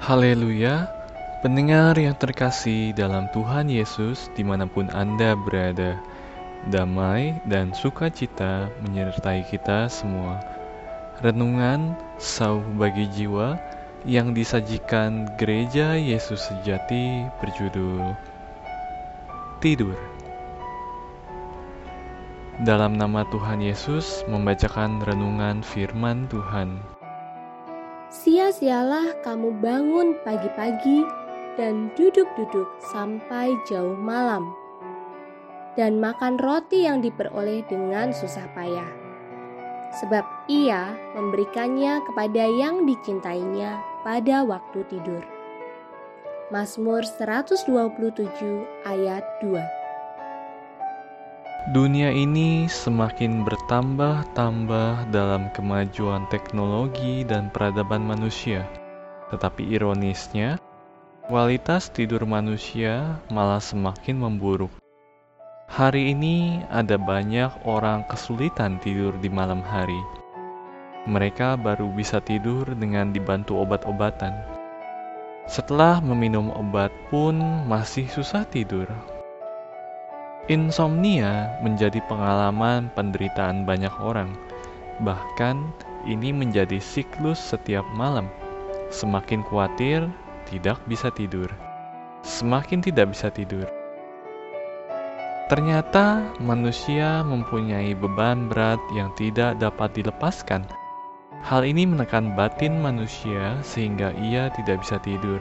Haleluya, 0.00 0.88
pendengar 1.44 1.92
yang 1.92 2.16
terkasih 2.16 2.96
dalam 2.96 3.28
Tuhan 3.36 3.68
Yesus 3.68 4.32
di 4.32 4.40
mana 4.40 4.64
pun 4.64 4.88
Anda 4.96 5.36
berada, 5.36 6.00
damai 6.72 7.36
dan 7.44 7.76
sukacita 7.76 8.72
menyertai 8.80 9.44
kita 9.52 9.92
semua. 9.92 10.40
Renungan 11.20 12.00
Sauh 12.16 12.64
bagi 12.80 13.12
Jiwa 13.12 13.60
yang 14.08 14.32
disajikan 14.32 15.28
Gereja 15.36 16.00
Yesus 16.00 16.48
Sejati 16.48 17.28
berjudul 17.44 18.16
Tidur. 19.60 20.00
Dalam 22.64 22.96
nama 22.96 23.28
Tuhan 23.28 23.60
Yesus 23.60 24.24
membacakan 24.32 25.04
renungan 25.04 25.60
firman 25.60 26.24
Tuhan. 26.32 26.99
Sia-sialah 28.30 29.26
kamu 29.26 29.58
bangun 29.58 30.14
pagi-pagi 30.22 31.02
dan 31.58 31.90
duduk-duduk 31.98 32.70
sampai 32.78 33.58
jauh 33.66 33.98
malam, 33.98 34.54
dan 35.74 35.98
makan 35.98 36.38
roti 36.38 36.86
yang 36.86 37.02
diperoleh 37.02 37.66
dengan 37.66 38.14
susah 38.14 38.46
payah, 38.54 38.86
sebab 39.98 40.22
ia 40.46 40.94
memberikannya 41.18 42.06
kepada 42.06 42.46
yang 42.46 42.86
dicintainya 42.86 43.82
pada 44.06 44.46
waktu 44.46 44.86
tidur. 44.86 45.26
Mazmur 46.54 47.02
127 47.02 47.66
ayat 48.86 49.26
2 49.42 49.79
Dunia 51.68 52.08
ini 52.08 52.64
semakin 52.72 53.44
bertambah-tambah 53.44 55.12
dalam 55.12 55.52
kemajuan 55.52 56.24
teknologi 56.32 57.20
dan 57.28 57.52
peradaban 57.52 58.00
manusia. 58.00 58.64
Tetapi 59.28 59.68
ironisnya, 59.68 60.56
kualitas 61.28 61.92
tidur 61.92 62.24
manusia 62.24 63.20
malah 63.28 63.60
semakin 63.60 64.24
memburuk. 64.24 64.72
Hari 65.68 66.16
ini 66.16 66.64
ada 66.72 66.96
banyak 66.96 67.52
orang 67.68 68.08
kesulitan 68.08 68.80
tidur 68.80 69.12
di 69.20 69.28
malam 69.28 69.60
hari. 69.60 70.00
Mereka 71.04 71.60
baru 71.60 71.92
bisa 71.92 72.24
tidur 72.24 72.64
dengan 72.72 73.12
dibantu 73.12 73.60
obat-obatan. 73.60 74.32
Setelah 75.44 76.00
meminum 76.00 76.48
obat 76.56 76.88
pun 77.12 77.36
masih 77.68 78.08
susah 78.08 78.48
tidur 78.48 78.88
Insomnia 80.50 81.62
menjadi 81.62 82.02
pengalaman 82.10 82.90
penderitaan 82.98 83.62
banyak 83.62 83.94
orang. 84.02 84.34
Bahkan, 84.98 85.62
ini 86.10 86.34
menjadi 86.34 86.82
siklus 86.82 87.38
setiap 87.38 87.86
malam. 87.94 88.26
Semakin 88.90 89.46
khawatir, 89.46 90.10
tidak 90.50 90.82
bisa 90.90 91.06
tidur. 91.14 91.46
Semakin 92.26 92.82
tidak 92.82 93.14
bisa 93.14 93.30
tidur. 93.30 93.62
Ternyata 95.46 96.34
manusia 96.42 97.22
mempunyai 97.22 97.94
beban 97.94 98.50
berat 98.50 98.82
yang 98.90 99.14
tidak 99.14 99.54
dapat 99.62 99.94
dilepaskan. 99.94 100.66
Hal 101.46 101.62
ini 101.62 101.86
menekan 101.86 102.34
batin 102.34 102.82
manusia 102.82 103.54
sehingga 103.62 104.10
ia 104.18 104.50
tidak 104.58 104.82
bisa 104.82 104.98
tidur. 104.98 105.38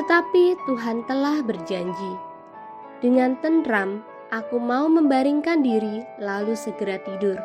Tetapi 0.00 0.56
Tuhan 0.64 1.04
telah 1.04 1.44
berjanji 1.44 2.27
dengan 2.98 3.38
tenteram, 3.38 4.02
aku 4.34 4.58
mau 4.58 4.90
membaringkan 4.90 5.62
diri 5.62 6.02
lalu 6.18 6.58
segera 6.58 6.98
tidur. 7.06 7.38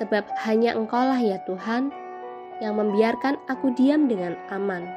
Sebab 0.00 0.24
hanya 0.48 0.72
engkaulah 0.72 1.20
ya 1.20 1.36
Tuhan 1.44 1.92
yang 2.64 2.80
membiarkan 2.80 3.36
aku 3.52 3.76
diam 3.76 4.08
dengan 4.08 4.32
aman. 4.48 4.88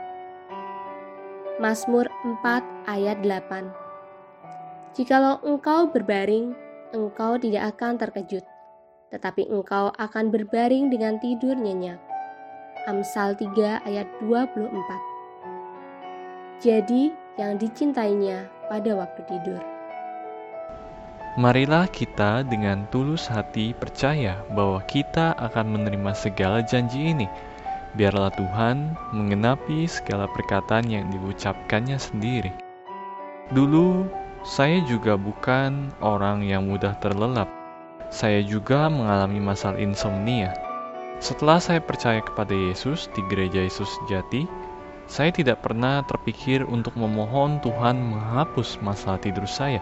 Mazmur 1.59 2.07
4 2.24 2.63
ayat 2.88 3.19
8 3.19 4.95
Jikalau 4.95 5.44
engkau 5.44 5.91
berbaring, 5.91 6.56
engkau 6.95 7.35
tidak 7.35 7.75
akan 7.75 8.00
terkejut, 8.00 8.47
tetapi 9.12 9.51
engkau 9.51 9.91
akan 10.00 10.31
berbaring 10.31 10.88
dengan 10.88 11.19
tidur 11.19 11.59
nyenyak. 11.59 12.00
Amsal 12.88 13.35
3 13.35 13.84
ayat 13.84 14.07
24 14.24 14.72
Jadi, 16.63 17.12
yang 17.35 17.59
dicintainya 17.59 18.55
pada 18.68 18.92
waktu 18.98 19.22
tidur. 19.30 19.62
Marilah 21.36 21.92
kita 21.92 22.48
dengan 22.48 22.88
tulus 22.96 23.28
hati 23.28 23.76
percaya 23.76 24.40
bahwa 24.56 24.80
kita 24.88 25.36
akan 25.36 25.76
menerima 25.76 26.16
segala 26.16 26.64
janji 26.64 27.12
ini. 27.12 27.28
Biarlah 28.00 28.31
Tuhan 28.40 28.96
mengenapi 29.12 29.84
segala 29.84 30.31
perkataan 30.31 30.88
yang 30.88 31.12
diucapkannya 31.12 32.00
sendiri. 32.00 32.56
Dulu, 33.52 34.08
saya 34.48 34.80
juga 34.88 35.20
bukan 35.20 35.92
orang 36.00 36.40
yang 36.48 36.72
mudah 36.72 36.96
terlelap. 37.04 37.52
Saya 38.08 38.40
juga 38.40 38.88
mengalami 38.88 39.44
masalah 39.44 39.75
insomnia. 39.75 40.56
Setelah 41.20 41.59
saya 41.59 41.84
percaya 41.84 42.24
kepada 42.24 42.56
Yesus 42.56 43.12
di 43.12 43.20
gereja 43.28 43.59
Yesus 43.64 43.92
Jati, 44.08 44.48
saya 45.06 45.30
tidak 45.30 45.62
pernah 45.62 46.02
terpikir 46.06 46.66
untuk 46.66 46.98
memohon 46.98 47.62
Tuhan 47.62 47.98
menghapus 48.02 48.82
masalah 48.82 49.22
tidur 49.22 49.46
saya. 49.46 49.82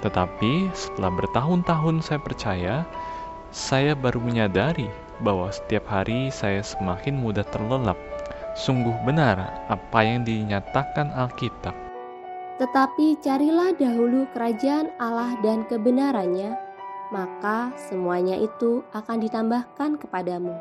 Tetapi 0.00 0.72
setelah 0.72 1.12
bertahun-tahun 1.12 2.04
saya 2.04 2.20
percaya, 2.20 2.74
saya 3.52 3.92
baru 3.96 4.20
menyadari 4.20 4.88
bahwa 5.20 5.52
setiap 5.52 5.84
hari 5.88 6.32
saya 6.32 6.64
semakin 6.64 7.20
mudah 7.20 7.44
terlelap. 7.52 7.96
Sungguh 8.58 8.94
benar 9.06 9.64
apa 9.70 10.00
yang 10.02 10.26
dinyatakan 10.26 11.12
Alkitab. 11.14 11.72
Tetapi 12.60 13.16
carilah 13.24 13.72
dahulu 13.72 14.28
kerajaan 14.36 14.92
Allah 15.00 15.32
dan 15.40 15.64
kebenarannya, 15.64 16.52
maka 17.08 17.72
semuanya 17.78 18.36
itu 18.36 18.84
akan 18.92 19.24
ditambahkan 19.24 19.96
kepadamu. 19.96 20.52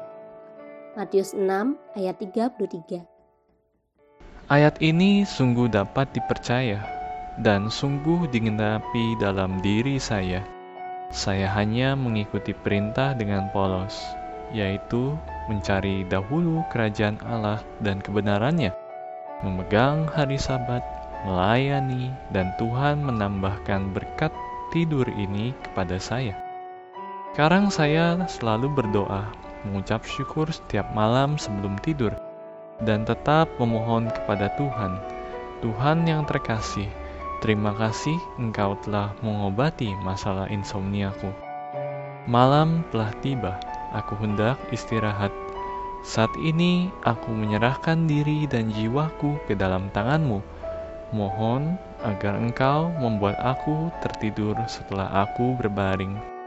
Matius 0.96 1.36
6 1.36 1.76
ayat 2.00 2.16
33 2.18 3.09
Ayat 4.50 4.82
ini 4.82 5.30
sungguh 5.30 5.70
dapat 5.70 6.10
dipercaya 6.10 6.82
dan 7.38 7.70
sungguh 7.70 8.26
digenapi 8.34 9.14
dalam 9.22 9.62
diri 9.62 10.02
saya. 10.02 10.42
Saya 11.14 11.46
hanya 11.54 11.94
mengikuti 11.94 12.58
perintah 12.58 13.14
dengan 13.14 13.54
polos, 13.54 14.02
yaitu 14.50 15.14
mencari 15.54 16.02
dahulu 16.10 16.66
kerajaan 16.74 17.22
Allah 17.30 17.62
dan 17.86 18.02
kebenarannya, 18.02 18.74
memegang 19.46 20.10
hari 20.10 20.42
Sabat, 20.42 20.82
melayani, 21.30 22.10
dan 22.34 22.50
Tuhan 22.58 23.06
menambahkan 23.06 23.94
berkat 23.94 24.34
tidur 24.74 25.06
ini 25.14 25.54
kepada 25.62 26.02
saya. 26.02 26.34
Sekarang 27.38 27.70
saya 27.70 28.18
selalu 28.26 28.74
berdoa, 28.74 29.30
mengucap 29.62 30.02
syukur 30.10 30.50
setiap 30.50 30.90
malam 30.98 31.38
sebelum 31.38 31.78
tidur 31.86 32.18
dan 32.84 33.04
tetap 33.04 33.52
memohon 33.60 34.08
kepada 34.12 34.52
Tuhan. 34.56 35.00
Tuhan 35.60 36.08
yang 36.08 36.24
terkasih, 36.24 36.88
terima 37.44 37.76
kasih 37.76 38.16
Engkau 38.40 38.80
telah 38.84 39.12
mengobati 39.20 39.92
masalah 40.04 40.48
insomniaku. 40.48 41.32
Malam 42.30 42.88
telah 42.94 43.12
tiba, 43.20 43.60
aku 43.92 44.16
hendak 44.20 44.56
istirahat. 44.72 45.34
Saat 46.00 46.32
ini 46.40 46.88
aku 47.04 47.36
menyerahkan 47.36 48.08
diri 48.08 48.48
dan 48.48 48.72
jiwaku 48.72 49.36
ke 49.50 49.58
dalam 49.58 49.92
tanganmu. 49.92 50.40
Mohon 51.12 51.76
agar 52.06 52.40
engkau 52.40 52.88
membuat 53.02 53.36
aku 53.44 53.92
tertidur 54.00 54.56
setelah 54.72 55.28
aku 55.28 55.60
berbaring. 55.60 56.39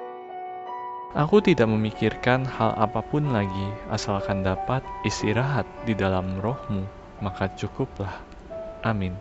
Aku 1.13 1.45
tidak 1.45 1.69
memikirkan 1.69 2.49
hal 2.49 2.73
apa 2.73 3.05
pun 3.05 3.37
lagi, 3.37 3.69
asalkan 3.93 4.41
dapat 4.41 4.81
istirahat 5.05 5.69
di 5.85 5.93
dalam 5.93 6.41
rohmu, 6.41 6.89
maka 7.21 7.53
cukuplah. 7.53 8.17
Amin. 8.81 9.13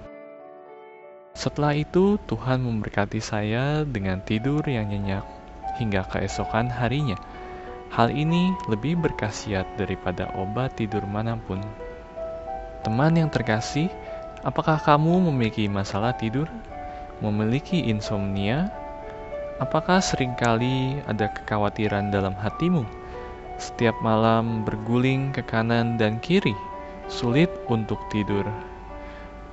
Setelah 1.36 1.76
itu, 1.76 2.16
Tuhan 2.32 2.64
memberkati 2.64 3.20
saya 3.20 3.84
dengan 3.84 4.24
tidur 4.24 4.64
yang 4.72 4.88
nyenyak 4.88 5.28
hingga 5.84 6.08
keesokan 6.08 6.72
harinya. 6.72 7.20
Hal 7.92 8.16
ini 8.16 8.56
lebih 8.72 8.96
berkasiat 8.96 9.76
daripada 9.76 10.32
obat 10.40 10.80
tidur 10.80 11.04
mana 11.04 11.36
pun. 11.44 11.60
Teman 12.88 13.20
yang 13.20 13.28
terkasih, 13.28 13.92
apakah 14.48 14.80
kamu 14.80 15.28
memiliki 15.28 15.68
masalah 15.68 16.16
tidur? 16.16 16.48
Memiliki 17.20 17.84
insomnia 17.92 18.72
Apakah 19.62 20.02
sering 20.02 20.34
kali 20.34 20.98
ada 21.06 21.30
kekhawatiran 21.30 22.10
dalam 22.10 22.34
hatimu? 22.34 22.82
Setiap 23.62 23.94
malam 24.02 24.66
berguling 24.66 25.30
ke 25.30 25.46
kanan 25.46 26.02
dan 26.02 26.18
kiri, 26.18 26.58
sulit 27.06 27.46
untuk 27.70 28.02
tidur. 28.10 28.42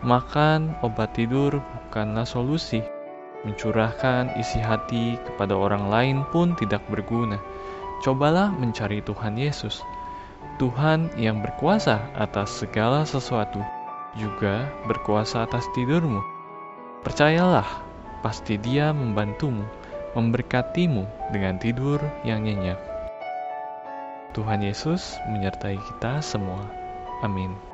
Makan 0.00 0.80
obat 0.80 1.12
tidur 1.12 1.60
bukanlah 1.60 2.24
solusi. 2.24 2.80
Mencurahkan 3.44 4.32
isi 4.40 4.56
hati 4.56 5.20
kepada 5.28 5.52
orang 5.52 5.92
lain 5.92 6.24
pun 6.32 6.56
tidak 6.56 6.80
berguna. 6.88 7.36
Cobalah 8.00 8.48
mencari 8.56 9.04
Tuhan 9.04 9.36
Yesus. 9.36 9.84
Tuhan 10.56 11.12
yang 11.20 11.44
berkuasa 11.44 12.00
atas 12.16 12.64
segala 12.64 13.04
sesuatu 13.04 13.60
juga 14.16 14.72
berkuasa 14.88 15.44
atas 15.44 15.68
tidurmu. 15.76 16.24
Percayalah, 17.04 17.68
pasti 18.24 18.56
Dia 18.56 18.90
membantumu, 18.90 19.68
memberkatimu 20.16 21.04
dengan 21.34 21.60
tidur 21.60 22.00
yang 22.24 22.46
nyenyak. 22.46 22.80
Tuhan 24.32 24.62
Yesus 24.62 25.18
menyertai 25.26 25.76
kita 25.76 26.22
semua. 26.22 26.62
Amin. 27.24 27.67